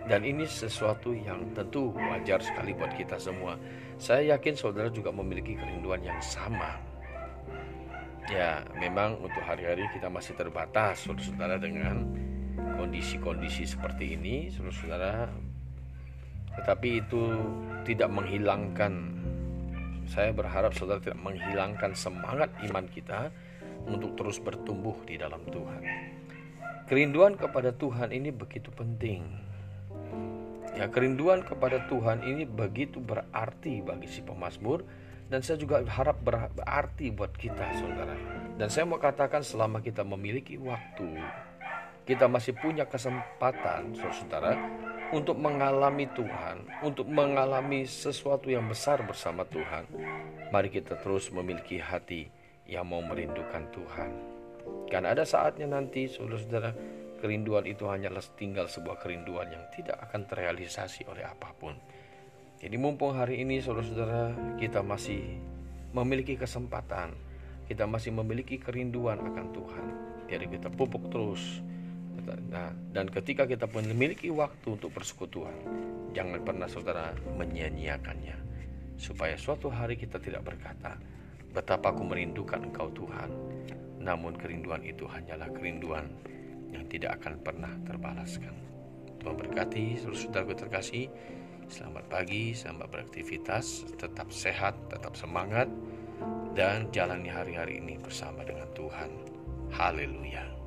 Dan 0.04 0.20
ini 0.24 0.44
sesuatu 0.44 1.16
yang 1.16 1.56
tentu 1.56 1.92
wajar 1.96 2.40
sekali 2.40 2.76
buat 2.76 2.92
kita 2.92 3.16
semua. 3.16 3.56
Saya 3.96 4.36
yakin 4.36 4.52
saudara 4.52 4.92
juga 4.92 5.08
memiliki 5.08 5.56
kerinduan 5.56 6.04
yang 6.04 6.20
sama. 6.20 6.76
Ya, 8.28 8.64
memang 8.76 9.20
untuk 9.20 9.40
hari-hari 9.44 9.84
kita 9.92 10.08
masih 10.08 10.32
terbatas, 10.36 11.04
saudara-saudara, 11.04 11.56
dengan 11.60 12.08
kondisi-kondisi 12.80 13.68
seperti 13.68 14.16
ini, 14.16 14.48
saudara-saudara. 14.52 15.28
Tetapi 16.56 16.88
itu 17.04 17.22
tidak 17.84 18.08
menghilangkan, 18.12 18.92
saya 20.14 20.30
berharap 20.30 20.70
saudara 20.78 21.02
tidak 21.02 21.18
menghilangkan 21.18 21.98
semangat 21.98 22.54
iman 22.70 22.86
kita 22.86 23.34
untuk 23.90 24.14
terus 24.14 24.38
bertumbuh 24.38 24.94
di 25.02 25.18
dalam 25.18 25.42
Tuhan. 25.50 25.82
Kerinduan 26.86 27.34
kepada 27.34 27.74
Tuhan 27.74 28.14
ini 28.14 28.30
begitu 28.30 28.70
penting 28.70 29.44
Ya, 30.74 30.90
kerinduan 30.90 31.46
kepada 31.46 31.86
Tuhan 31.86 32.26
ini 32.26 32.42
begitu 32.50 32.98
berarti 32.98 33.78
bagi 33.78 34.10
si 34.10 34.26
pemazmur 34.26 34.82
dan 35.30 35.38
saya 35.38 35.54
juga 35.54 35.78
harap 35.86 36.18
berarti 36.18 37.14
buat 37.14 37.30
kita, 37.30 37.78
Saudara. 37.78 38.18
Dan 38.58 38.66
saya 38.66 38.82
mau 38.82 38.98
katakan 38.98 39.46
selama 39.46 39.78
kita 39.78 40.02
memiliki 40.02 40.58
waktu, 40.58 41.14
kita 42.02 42.26
masih 42.26 42.58
punya 42.58 42.90
kesempatan, 42.90 43.94
Saudara, 43.94 44.58
untuk 45.12 45.36
mengalami 45.36 46.08
Tuhan, 46.14 46.64
untuk 46.80 47.04
mengalami 47.10 47.84
sesuatu 47.84 48.48
yang 48.48 48.64
besar 48.70 49.04
bersama 49.04 49.44
Tuhan. 49.44 49.84
Mari 50.48 50.70
kita 50.72 50.96
terus 51.02 51.28
memiliki 51.34 51.82
hati 51.82 52.30
yang 52.64 52.88
mau 52.88 53.04
merindukan 53.04 53.68
Tuhan. 53.74 54.10
Karena 54.88 55.12
ada 55.12 55.28
saatnya 55.28 55.68
nanti, 55.68 56.08
saudara-saudara, 56.08 56.72
kerinduan 57.20 57.64
itu 57.68 57.84
hanyalah 57.88 58.20
tinggal 58.36 58.68
sebuah 58.68 59.00
kerinduan 59.00 59.48
yang 59.48 59.64
tidak 59.72 59.96
akan 60.08 60.28
terrealisasi 60.28 61.08
oleh 61.08 61.24
apa 61.24 61.52
pun. 61.56 61.76
Jadi 62.60 62.76
mumpung 62.80 63.12
hari 63.12 63.44
ini 63.44 63.60
saudara-saudara 63.60 64.56
kita 64.56 64.80
masih 64.80 65.36
memiliki 65.92 66.36
kesempatan, 66.36 67.12
kita 67.68 67.84
masih 67.84 68.12
memiliki 68.12 68.56
kerinduan 68.56 69.20
akan 69.20 69.46
Tuhan. 69.52 69.86
Jadi 70.28 70.44
kita 70.48 70.68
pupuk 70.72 71.12
terus. 71.12 71.60
Nah, 72.50 72.70
dan 72.94 73.10
ketika 73.10 73.44
kita 73.44 73.66
pun 73.66 73.84
memiliki 73.84 74.30
waktu 74.30 74.78
untuk 74.78 74.94
persekutuan, 74.94 75.54
jangan 76.14 76.40
pernah 76.46 76.70
saudara 76.70 77.10
menyia-nyiakannya. 77.34 78.38
Supaya 78.94 79.34
suatu 79.34 79.66
hari 79.68 79.98
kita 79.98 80.22
tidak 80.22 80.46
berkata, 80.46 80.94
betapa 81.50 81.90
aku 81.90 82.06
merindukan 82.06 82.62
engkau 82.70 82.90
Tuhan. 82.94 83.30
Namun 83.98 84.36
kerinduan 84.38 84.84
itu 84.86 85.08
hanyalah 85.08 85.50
kerinduan 85.50 86.06
yang 86.70 86.84
tidak 86.90 87.22
akan 87.22 87.40
pernah 87.42 87.72
terbalaskan. 87.86 88.54
Tuhan 89.22 89.36
berkati 89.40 89.98
seluruh 89.98 90.20
saudaraku 90.20 90.54
terkasih. 90.54 91.08
Selamat 91.64 92.04
pagi, 92.12 92.52
selamat 92.52 92.92
beraktivitas, 92.92 93.88
tetap 93.96 94.28
sehat, 94.28 94.76
tetap 94.92 95.16
semangat, 95.16 95.64
dan 96.52 96.92
jalani 96.92 97.32
hari-hari 97.32 97.80
ini 97.80 97.96
bersama 97.96 98.44
dengan 98.44 98.68
Tuhan. 98.76 99.10
Haleluya. 99.72 100.63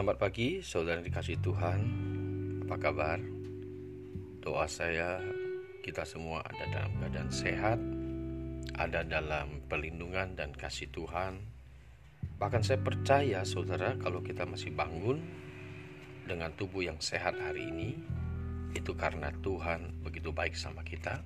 Selamat 0.00 0.16
pagi, 0.16 0.64
saudara 0.64 1.04
dikasih 1.04 1.44
Tuhan. 1.44 1.80
Apa 2.64 2.88
kabar? 2.88 3.20
Doa 4.40 4.64
saya 4.64 5.20
kita 5.84 6.08
semua 6.08 6.40
ada 6.40 6.64
dalam 6.72 6.96
keadaan 6.96 7.28
sehat, 7.28 7.76
ada 8.80 9.04
dalam 9.04 9.60
perlindungan 9.68 10.32
dan 10.32 10.56
kasih 10.56 10.88
Tuhan. 10.88 11.44
Bahkan 12.40 12.62
saya 12.64 12.80
percaya 12.80 13.44
saudara 13.44 13.92
kalau 14.00 14.24
kita 14.24 14.48
masih 14.48 14.72
bangun 14.72 15.20
dengan 16.24 16.48
tubuh 16.56 16.80
yang 16.80 16.96
sehat 16.96 17.36
hari 17.36 17.68
ini, 17.68 17.92
itu 18.72 18.96
karena 18.96 19.28
Tuhan 19.44 20.00
begitu 20.00 20.32
baik 20.32 20.56
sama 20.56 20.80
kita. 20.80 21.20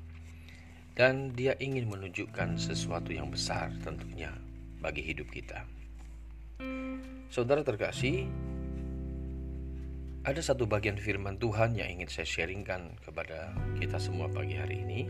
Dan 0.99 1.31
dia 1.31 1.55
ingin 1.63 1.87
menunjukkan 1.87 2.59
sesuatu 2.59 3.15
yang 3.15 3.31
besar 3.31 3.71
tentunya 3.87 4.35
bagi 4.83 5.07
hidup 5.07 5.31
kita. 5.31 5.63
Saudara 7.31 7.63
terkasih, 7.63 8.27
ada 10.25 10.41
satu 10.41 10.65
bagian 10.65 10.97
firman 10.97 11.37
Tuhan 11.37 11.77
yang 11.77 12.01
ingin 12.01 12.09
saya 12.09 12.25
sharingkan 12.25 12.97
kepada 13.05 13.53
kita 13.77 14.01
semua 14.01 14.25
pagi 14.25 14.57
hari 14.57 14.81
ini 14.81 15.01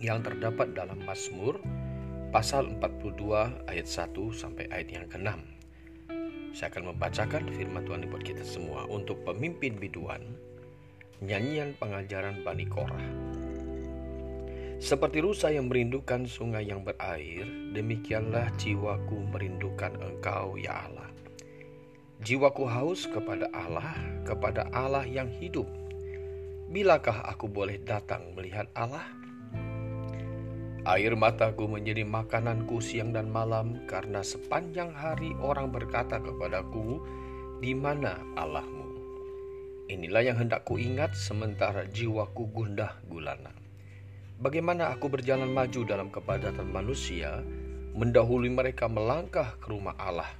yang 0.00 0.24
terdapat 0.24 0.72
dalam 0.72 0.96
Mazmur 1.04 1.60
pasal 2.32 2.72
42 2.80 3.68
ayat 3.68 3.84
1 3.84 4.16
sampai 4.32 4.72
ayat 4.72 4.88
yang 4.88 5.04
ke-6. 5.04 5.36
Saya 6.56 6.72
akan 6.72 6.96
membacakan 6.96 7.44
firman 7.52 7.84
Tuhan 7.84 8.08
buat 8.08 8.24
kita 8.24 8.40
semua 8.40 8.88
untuk 8.88 9.20
pemimpin 9.20 9.76
biduan 9.76 10.24
nyanyian 11.20 11.76
pengajaran 11.76 12.40
Bani 12.40 12.64
Korah. 12.64 13.04
Seperti 14.80 15.20
rusa 15.20 15.52
yang 15.52 15.68
merindukan 15.68 16.24
sungai 16.24 16.72
yang 16.72 16.80
berair, 16.82 17.44
demikianlah 17.76 18.48
jiwaku 18.56 19.28
merindukan 19.28 19.92
Engkau, 20.00 20.56
ya 20.56 20.88
Allah. 20.88 21.21
Jiwaku 22.22 22.70
haus 22.70 23.10
kepada 23.10 23.50
Allah, 23.50 23.98
kepada 24.22 24.70
Allah 24.70 25.02
yang 25.02 25.26
hidup. 25.42 25.66
Bilakah 26.70 27.26
aku 27.26 27.50
boleh 27.50 27.82
datang 27.82 28.30
melihat 28.38 28.70
Allah? 28.78 29.02
Air 30.86 31.18
mataku 31.18 31.66
menjadi 31.66 32.06
makananku 32.06 32.78
siang 32.78 33.10
dan 33.10 33.26
malam 33.26 33.82
karena 33.90 34.22
sepanjang 34.22 34.94
hari 34.94 35.34
orang 35.42 35.74
berkata 35.74 36.22
kepadaku, 36.22 37.02
"Di 37.58 37.74
mana 37.74 38.14
Allahmu?" 38.38 38.86
Inilah 39.90 40.22
yang 40.22 40.38
hendak 40.46 40.62
ku 40.62 40.78
ingat 40.78 41.18
sementara 41.18 41.90
jiwaku 41.90 42.46
gundah 42.54 43.02
gulana. 43.10 43.50
Bagaimana 44.38 44.94
aku 44.94 45.10
berjalan 45.10 45.50
maju 45.50 45.82
dalam 45.82 46.06
kepadatan 46.06 46.70
manusia, 46.70 47.42
mendahului 47.98 48.54
mereka 48.54 48.86
melangkah 48.86 49.58
ke 49.58 49.74
rumah 49.74 49.98
Allah 49.98 50.30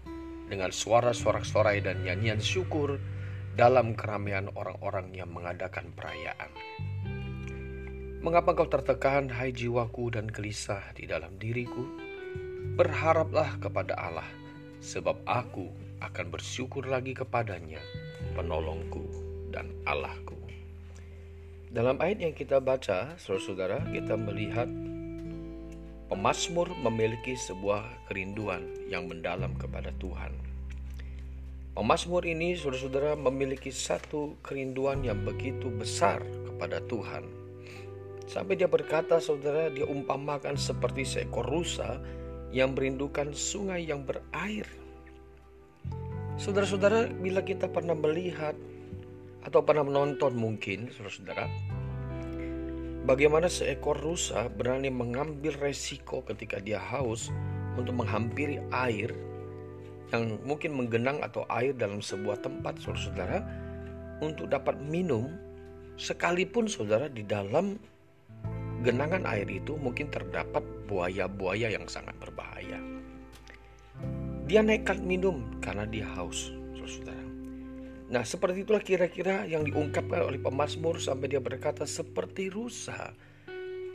dengan 0.48 0.70
suara 0.74 1.14
sorak-sorai 1.14 1.84
dan 1.84 2.02
nyanyian 2.02 2.42
syukur 2.42 2.98
dalam 3.52 3.92
keramaian 3.92 4.48
orang-orang 4.56 5.12
yang 5.12 5.28
mengadakan 5.28 5.92
perayaan. 5.92 6.50
Mengapa 8.22 8.54
kau 8.54 8.70
tertekan, 8.70 9.26
hai 9.34 9.50
jiwaku, 9.50 10.14
dan 10.14 10.30
gelisah 10.30 10.94
di 10.94 11.10
dalam 11.10 11.34
diriku? 11.42 11.82
Berharaplah 12.78 13.58
kepada 13.58 13.98
Allah, 13.98 14.30
sebab 14.78 15.26
aku 15.26 15.68
akan 15.98 16.30
bersyukur 16.30 16.86
lagi 16.86 17.18
kepadanya, 17.18 17.82
penolongku 18.38 19.02
dan 19.50 19.74
Allahku. 19.84 20.38
Dalam 21.72 21.98
ayat 21.98 22.22
yang 22.22 22.34
kita 22.36 22.62
baca, 22.62 23.18
saudara-saudara, 23.18 23.90
kita 23.90 24.14
melihat 24.14 24.70
pemazmur 26.12 26.68
memiliki 26.76 27.32
sebuah 27.32 28.12
kerinduan 28.12 28.68
yang 28.92 29.08
mendalam 29.08 29.56
kepada 29.56 29.88
Tuhan. 29.96 30.36
Pemazmur 31.72 32.28
ini, 32.28 32.52
saudara-saudara, 32.52 33.16
memiliki 33.16 33.72
satu 33.72 34.36
kerinduan 34.44 35.00
yang 35.00 35.24
begitu 35.24 35.72
besar 35.72 36.20
kepada 36.44 36.84
Tuhan 36.84 37.42
Sampai 38.32 38.56
dia 38.56 38.64
berkata, 38.64 39.20
saudara, 39.20 39.68
dia 39.68 39.84
umpamakan 39.84 40.56
seperti 40.56 41.04
seekor 41.04 41.44
rusa 41.44 42.00
yang 42.48 42.72
merindukan 42.72 43.28
sungai 43.36 43.84
yang 43.84 44.08
berair. 44.08 44.64
Saudara-saudara, 46.40 47.12
bila 47.12 47.44
kita 47.44 47.68
pernah 47.68 47.92
melihat 47.92 48.56
atau 49.44 49.60
pernah 49.60 49.84
menonton 49.84 50.32
mungkin, 50.32 50.88
saudara-saudara, 50.96 51.44
bagaimana 53.02 53.50
seekor 53.50 53.98
rusa 53.98 54.46
berani 54.52 54.88
mengambil 54.88 55.54
resiko 55.58 56.22
ketika 56.22 56.62
dia 56.62 56.78
haus 56.78 57.34
untuk 57.74 57.98
menghampiri 57.98 58.62
air 58.70 59.10
yang 60.12 60.36
mungkin 60.44 60.76
menggenang 60.76 61.24
atau 61.24 61.48
air 61.48 61.72
dalam 61.72 62.04
sebuah 62.04 62.44
tempat, 62.44 62.76
saudara-saudara, 62.84 63.40
untuk 64.20 64.52
dapat 64.52 64.76
minum, 64.84 65.32
sekalipun 65.96 66.68
saudara 66.68 67.08
di 67.08 67.24
dalam 67.24 67.80
genangan 68.84 69.24
air 69.24 69.48
itu 69.48 69.72
mungkin 69.80 70.12
terdapat 70.12 70.60
buaya-buaya 70.84 71.72
yang 71.72 71.88
sangat 71.88 72.12
berbahaya. 72.20 72.76
Dia 74.44 74.60
nekat 74.60 75.00
minum 75.00 75.48
karena 75.64 75.88
dia 75.88 76.04
haus. 76.12 76.52
Nah, 78.12 78.28
seperti 78.28 78.68
itulah 78.68 78.84
kira-kira 78.84 79.48
yang 79.48 79.64
diungkapkan 79.64 80.20
oleh 80.20 80.36
pemazmur 80.36 81.00
sampai 81.00 81.32
dia 81.32 81.40
berkata 81.40 81.88
seperti 81.88 82.52
rusa. 82.52 83.16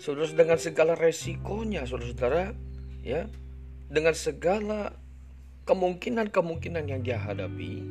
Saudara 0.01 0.33
dengan 0.33 0.57
segala 0.57 0.97
resikonya, 0.97 1.85
saudara-saudara, 1.85 2.57
ya, 3.05 3.29
dengan 3.93 4.17
segala 4.17 4.97
kemungkinan-kemungkinan 5.69 6.89
yang 6.89 7.05
dia 7.05 7.21
hadapi, 7.21 7.85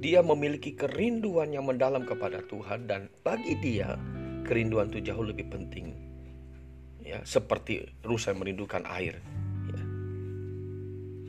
dia 0.00 0.24
memiliki 0.24 0.72
kerinduan 0.72 1.52
yang 1.52 1.68
mendalam 1.68 2.08
kepada 2.08 2.40
Tuhan 2.48 2.88
dan 2.88 3.12
bagi 3.20 3.54
dia 3.60 4.00
kerinduan 4.42 4.90
itu 4.90 5.12
jauh 5.12 5.22
lebih 5.22 5.46
penting 5.46 5.94
ya 7.02 7.22
seperti 7.22 7.86
rusa 8.02 8.34
yang 8.34 8.42
merindukan 8.42 8.82
air 8.86 9.22
ya, 9.70 9.82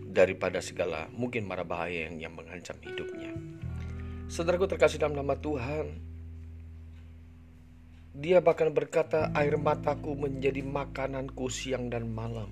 daripada 0.09 0.57
segala 0.61 1.05
mungkin 1.13 1.45
mara 1.45 1.61
bahaya 1.61 2.09
yang, 2.09 2.29
yang 2.29 2.33
mengancam 2.33 2.77
hidupnya. 2.81 3.33
Saudaraku 4.33 4.65
terkasih 4.65 4.97
dalam 4.97 5.13
nama 5.13 5.37
Tuhan, 5.37 5.93
dia 8.17 8.41
bahkan 8.41 8.73
berkata, 8.73 9.29
air 9.37 9.61
mataku 9.61 10.17
menjadi 10.17 10.65
makananku 10.65 11.53
siang 11.53 11.93
dan 11.93 12.09
malam. 12.09 12.49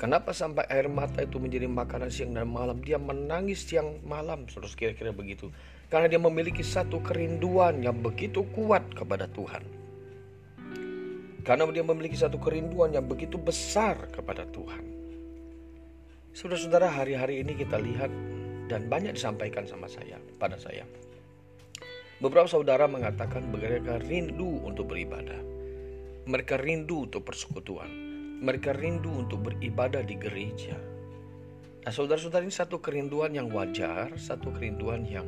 Kenapa 0.00 0.32
sampai 0.32 0.64
air 0.72 0.88
mata 0.88 1.20
itu 1.20 1.36
menjadi 1.36 1.68
makanan 1.68 2.08
siang 2.08 2.32
dan 2.32 2.48
malam? 2.48 2.80
Dia 2.80 2.96
menangis 2.96 3.68
siang 3.68 4.00
malam, 4.08 4.48
terus 4.48 4.72
kira-kira 4.72 5.12
begitu. 5.12 5.52
Karena 5.92 6.08
dia 6.08 6.16
memiliki 6.16 6.64
satu 6.64 7.04
kerinduan 7.04 7.84
yang 7.84 8.00
begitu 8.00 8.40
kuat 8.56 8.88
kepada 8.96 9.28
Tuhan. 9.28 9.68
Karena 11.44 11.68
dia 11.68 11.84
memiliki 11.84 12.16
satu 12.16 12.40
kerinduan 12.40 12.96
yang 12.96 13.04
begitu 13.04 13.36
besar 13.36 14.00
kepada 14.08 14.48
Tuhan. 14.48 14.96
Saudara-saudara, 16.32 16.88
hari-hari 16.88 17.44
ini 17.44 17.52
kita 17.52 17.76
lihat 17.76 18.08
dan 18.68 18.86
banyak 18.86 19.16
disampaikan 19.16 19.64
sama 19.64 19.88
saya, 19.88 20.20
pada 20.36 20.60
saya. 20.60 20.84
Beberapa 22.18 22.50
saudara 22.50 22.90
mengatakan 22.90 23.46
mereka 23.48 23.96
rindu 24.02 24.60
untuk 24.66 24.90
beribadah. 24.90 25.38
Mereka 26.28 26.60
rindu 26.60 27.06
untuk 27.08 27.24
persekutuan. 27.24 27.88
Mereka 28.44 28.74
rindu 28.74 29.24
untuk 29.24 29.48
beribadah 29.48 30.02
di 30.02 30.18
gereja. 30.18 30.76
Nah, 31.86 31.92
saudara-saudara 31.94 32.44
ini 32.44 32.52
satu 32.52 32.82
kerinduan 32.82 33.32
yang 33.32 33.48
wajar, 33.48 34.12
satu 34.18 34.50
kerinduan 34.52 35.08
yang 35.08 35.24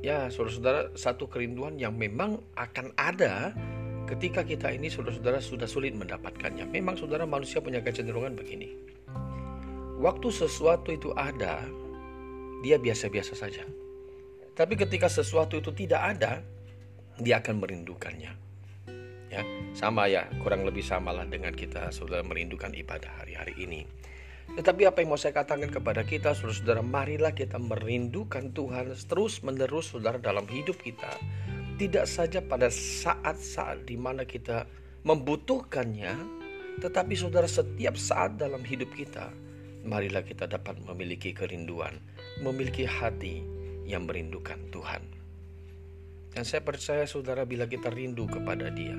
ya, 0.00 0.30
saudara-saudara, 0.30 0.94
satu 0.94 1.28
kerinduan 1.28 1.76
yang 1.76 1.92
memang 1.92 2.38
akan 2.54 2.94
ada 2.96 3.52
ketika 4.06 4.46
kita 4.46 4.70
ini 4.72 4.86
saudara-saudara 4.88 5.42
sudah 5.42 5.66
sulit 5.66 5.92
mendapatkannya. 5.92 6.70
Memang 6.70 6.94
saudara 6.94 7.26
manusia 7.26 7.58
punya 7.58 7.82
kecenderungan 7.82 8.38
begini. 8.38 8.72
Waktu 9.98 10.28
sesuatu 10.30 10.94
itu 10.94 11.10
ada, 11.18 11.66
dia 12.64 12.80
biasa-biasa 12.80 13.36
saja. 13.36 13.68
Tapi 14.56 14.80
ketika 14.80 15.12
sesuatu 15.12 15.60
itu 15.60 15.68
tidak 15.76 16.16
ada, 16.16 16.40
dia 17.20 17.44
akan 17.44 17.60
merindukannya. 17.60 18.32
Ya, 19.28 19.42
sama 19.76 20.08
ya, 20.08 20.24
kurang 20.40 20.64
lebih 20.64 20.80
samalah 20.80 21.28
dengan 21.28 21.52
kita 21.52 21.92
saudara 21.92 22.24
merindukan 22.24 22.72
ibadah 22.72 23.20
hari-hari 23.20 23.52
ini. 23.60 23.82
Tetapi 24.56 24.88
apa 24.88 25.04
yang 25.04 25.12
mau 25.12 25.20
saya 25.20 25.36
katakan 25.36 25.68
kepada 25.68 26.06
kita, 26.06 26.32
saudara-saudara, 26.32 26.80
marilah 26.80 27.36
kita 27.36 27.60
merindukan 27.60 28.54
Tuhan 28.54 28.96
terus 29.10 29.44
menerus 29.44 29.92
saudara 29.92 30.16
dalam 30.16 30.46
hidup 30.48 30.80
kita 30.80 31.18
tidak 31.74 32.06
saja 32.06 32.38
pada 32.38 32.70
saat-saat 32.70 33.82
di 33.82 33.98
mana 33.98 34.22
kita 34.22 34.66
membutuhkannya, 35.02 36.14
tetapi 36.78 37.14
saudara 37.18 37.50
setiap 37.50 37.98
saat 37.98 38.38
dalam 38.38 38.62
hidup 38.62 38.94
kita, 38.94 39.34
marilah 39.82 40.22
kita 40.22 40.46
dapat 40.46 40.78
memiliki 40.86 41.34
kerinduan, 41.34 41.98
memiliki 42.42 42.88
hati 42.88 43.44
yang 43.84 44.08
merindukan 44.08 44.58
Tuhan. 44.72 45.02
Dan 46.34 46.42
saya 46.42 46.66
percaya 46.66 47.06
saudara 47.06 47.46
bila 47.46 47.70
kita 47.70 47.92
rindu 47.94 48.26
kepada 48.26 48.72
dia, 48.72 48.98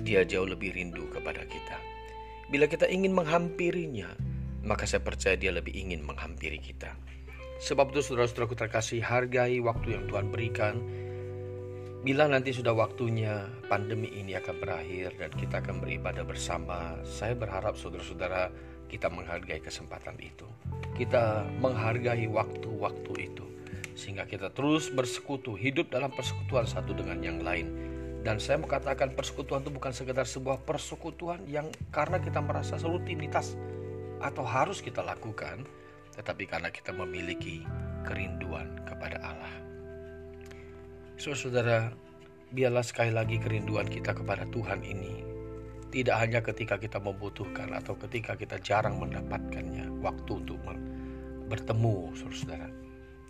dia 0.00 0.24
jauh 0.24 0.48
lebih 0.48 0.72
rindu 0.72 1.04
kepada 1.12 1.44
kita. 1.44 1.76
Bila 2.48 2.64
kita 2.64 2.88
ingin 2.88 3.12
menghampirinya, 3.12 4.08
maka 4.64 4.88
saya 4.88 5.04
percaya 5.04 5.36
dia 5.36 5.52
lebih 5.52 5.76
ingin 5.76 6.00
menghampiri 6.00 6.56
kita. 6.56 6.96
Sebab 7.60 7.92
itu 7.92 8.00
saudara-saudaraku 8.00 8.56
terkasih, 8.56 9.04
hargai 9.04 9.60
waktu 9.60 9.94
yang 9.94 10.04
Tuhan 10.08 10.32
berikan, 10.32 10.80
Bila 12.02 12.26
nanti 12.26 12.50
sudah 12.50 12.74
waktunya 12.74 13.46
pandemi 13.70 14.10
ini 14.10 14.34
akan 14.34 14.58
berakhir 14.58 15.14
dan 15.22 15.30
kita 15.38 15.62
akan 15.62 15.78
beribadah 15.78 16.26
bersama, 16.26 16.98
saya 17.06 17.38
berharap 17.38 17.78
saudara-saudara 17.78 18.50
kita 18.92 19.08
menghargai 19.08 19.64
kesempatan 19.64 20.20
itu. 20.20 20.44
Kita 20.92 21.48
menghargai 21.64 22.28
waktu-waktu 22.28 23.12
itu 23.32 23.48
sehingga 23.92 24.24
kita 24.24 24.52
terus 24.52 24.88
bersekutu, 24.88 25.52
hidup 25.56 25.92
dalam 25.92 26.12
persekutuan 26.12 26.64
satu 26.64 26.96
dengan 26.96 27.20
yang 27.20 27.40
lain. 27.40 27.68
Dan 28.22 28.38
saya 28.38 28.60
mengatakan 28.62 29.18
persekutuan 29.18 29.66
itu 29.66 29.72
bukan 29.74 29.90
sekedar 29.90 30.22
sebuah 30.22 30.62
persekutuan 30.62 31.42
yang 31.50 31.66
karena 31.90 32.22
kita 32.22 32.38
merasa 32.38 32.78
rutinitas 32.78 33.58
atau 34.22 34.46
harus 34.46 34.78
kita 34.78 35.02
lakukan, 35.02 35.66
tetapi 36.14 36.46
karena 36.46 36.70
kita 36.70 36.94
memiliki 36.94 37.66
kerinduan 38.06 38.78
kepada 38.86 39.18
Allah. 39.18 39.54
Saudara, 41.18 41.90
biarlah 42.54 42.82
sekali 42.86 43.10
lagi 43.14 43.38
kerinduan 43.42 43.86
kita 43.90 44.14
kepada 44.14 44.46
Tuhan 44.50 44.82
ini 44.86 45.31
tidak 45.92 46.16
hanya 46.16 46.40
ketika 46.40 46.80
kita 46.80 46.96
membutuhkan 46.96 47.68
atau 47.76 47.92
ketika 48.00 48.32
kita 48.32 48.56
jarang 48.64 48.96
mendapatkannya 48.96 50.00
waktu 50.00 50.40
untuk 50.40 50.58
bertemu 51.52 52.16
saudara 52.16 52.82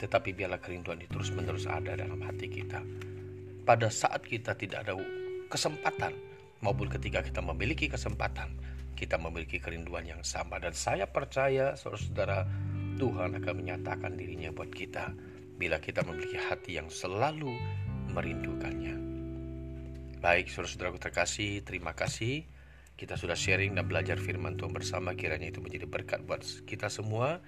tetapi 0.02 0.34
biarlah 0.34 0.58
kerinduan 0.58 0.98
itu 0.98 1.14
terus 1.14 1.30
menerus 1.30 1.70
ada 1.70 1.94
dalam 1.94 2.18
hati 2.26 2.50
kita. 2.50 2.82
Pada 3.62 3.86
saat 3.86 4.26
kita 4.26 4.58
tidak 4.58 4.82
ada 4.82 4.98
kesempatan 5.46 6.10
maupun 6.58 6.90
ketika 6.90 7.22
kita 7.22 7.38
memiliki 7.38 7.86
kesempatan 7.86 8.50
kita 8.98 9.14
memiliki 9.14 9.62
kerinduan 9.62 10.02
yang 10.02 10.22
sama. 10.26 10.58
Dan 10.58 10.74
saya 10.74 11.06
percaya 11.06 11.78
saudara-saudara 11.78 12.50
Tuhan 12.98 13.38
akan 13.38 13.54
menyatakan 13.54 14.18
dirinya 14.18 14.50
buat 14.50 14.74
kita 14.74 15.14
bila 15.54 15.78
kita 15.78 16.02
memiliki 16.02 16.34
hati 16.34 16.82
yang 16.82 16.90
selalu 16.90 17.54
merindukannya. 18.10 18.98
Baik, 20.18 20.50
saudara-saudaraku 20.50 20.98
terkasih, 20.98 21.62
terima 21.62 21.94
kasih 21.94 22.42
kita 23.02 23.18
sudah 23.18 23.34
sharing 23.34 23.74
dan 23.74 23.90
belajar 23.90 24.14
firman 24.14 24.54
Tuhan 24.54 24.70
bersama 24.70 25.18
kiranya 25.18 25.50
itu 25.50 25.58
menjadi 25.58 25.90
berkat 25.90 26.22
buat 26.22 26.46
kita 26.70 26.86
semua. 26.86 27.42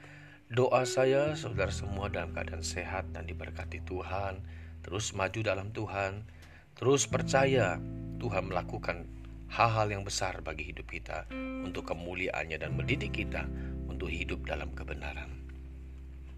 Doa 0.51 0.83
saya 0.83 1.39
saudara 1.39 1.71
semua 1.71 2.11
dalam 2.11 2.35
keadaan 2.35 2.67
sehat 2.67 3.07
dan 3.15 3.23
diberkati 3.31 3.79
Tuhan, 3.87 4.43
terus 4.83 5.15
maju 5.15 5.41
dalam 5.47 5.71
Tuhan, 5.71 6.27
terus 6.75 7.07
percaya 7.07 7.79
Tuhan 8.19 8.51
melakukan 8.51 9.07
hal-hal 9.47 9.95
yang 9.95 10.03
besar 10.03 10.43
bagi 10.43 10.75
hidup 10.75 10.91
kita 10.91 11.31
untuk 11.63 11.87
kemuliaannya 11.87 12.59
dan 12.59 12.75
mendidik 12.75 13.15
kita 13.15 13.47
untuk 13.87 14.11
hidup 14.11 14.43
dalam 14.43 14.75
kebenaran. 14.75 15.31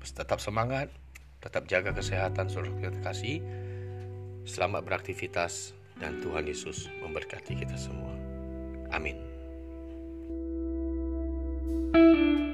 Tetap 0.04 0.44
semangat, 0.44 0.92
tetap 1.40 1.64
jaga 1.66 1.96
kesehatan 1.96 2.52
saudara 2.52 2.92
kita 2.92 3.00
kasih. 3.00 3.40
Selamat 4.46 4.84
beraktivitas 4.86 5.72
dan 5.98 6.20
Tuhan 6.20 6.46
Yesus 6.46 6.92
memberkati 7.02 7.58
kita 7.58 7.74
semua. 7.74 8.15
Amin. 8.96 9.16
thank 11.92 12.18
you 12.18 12.45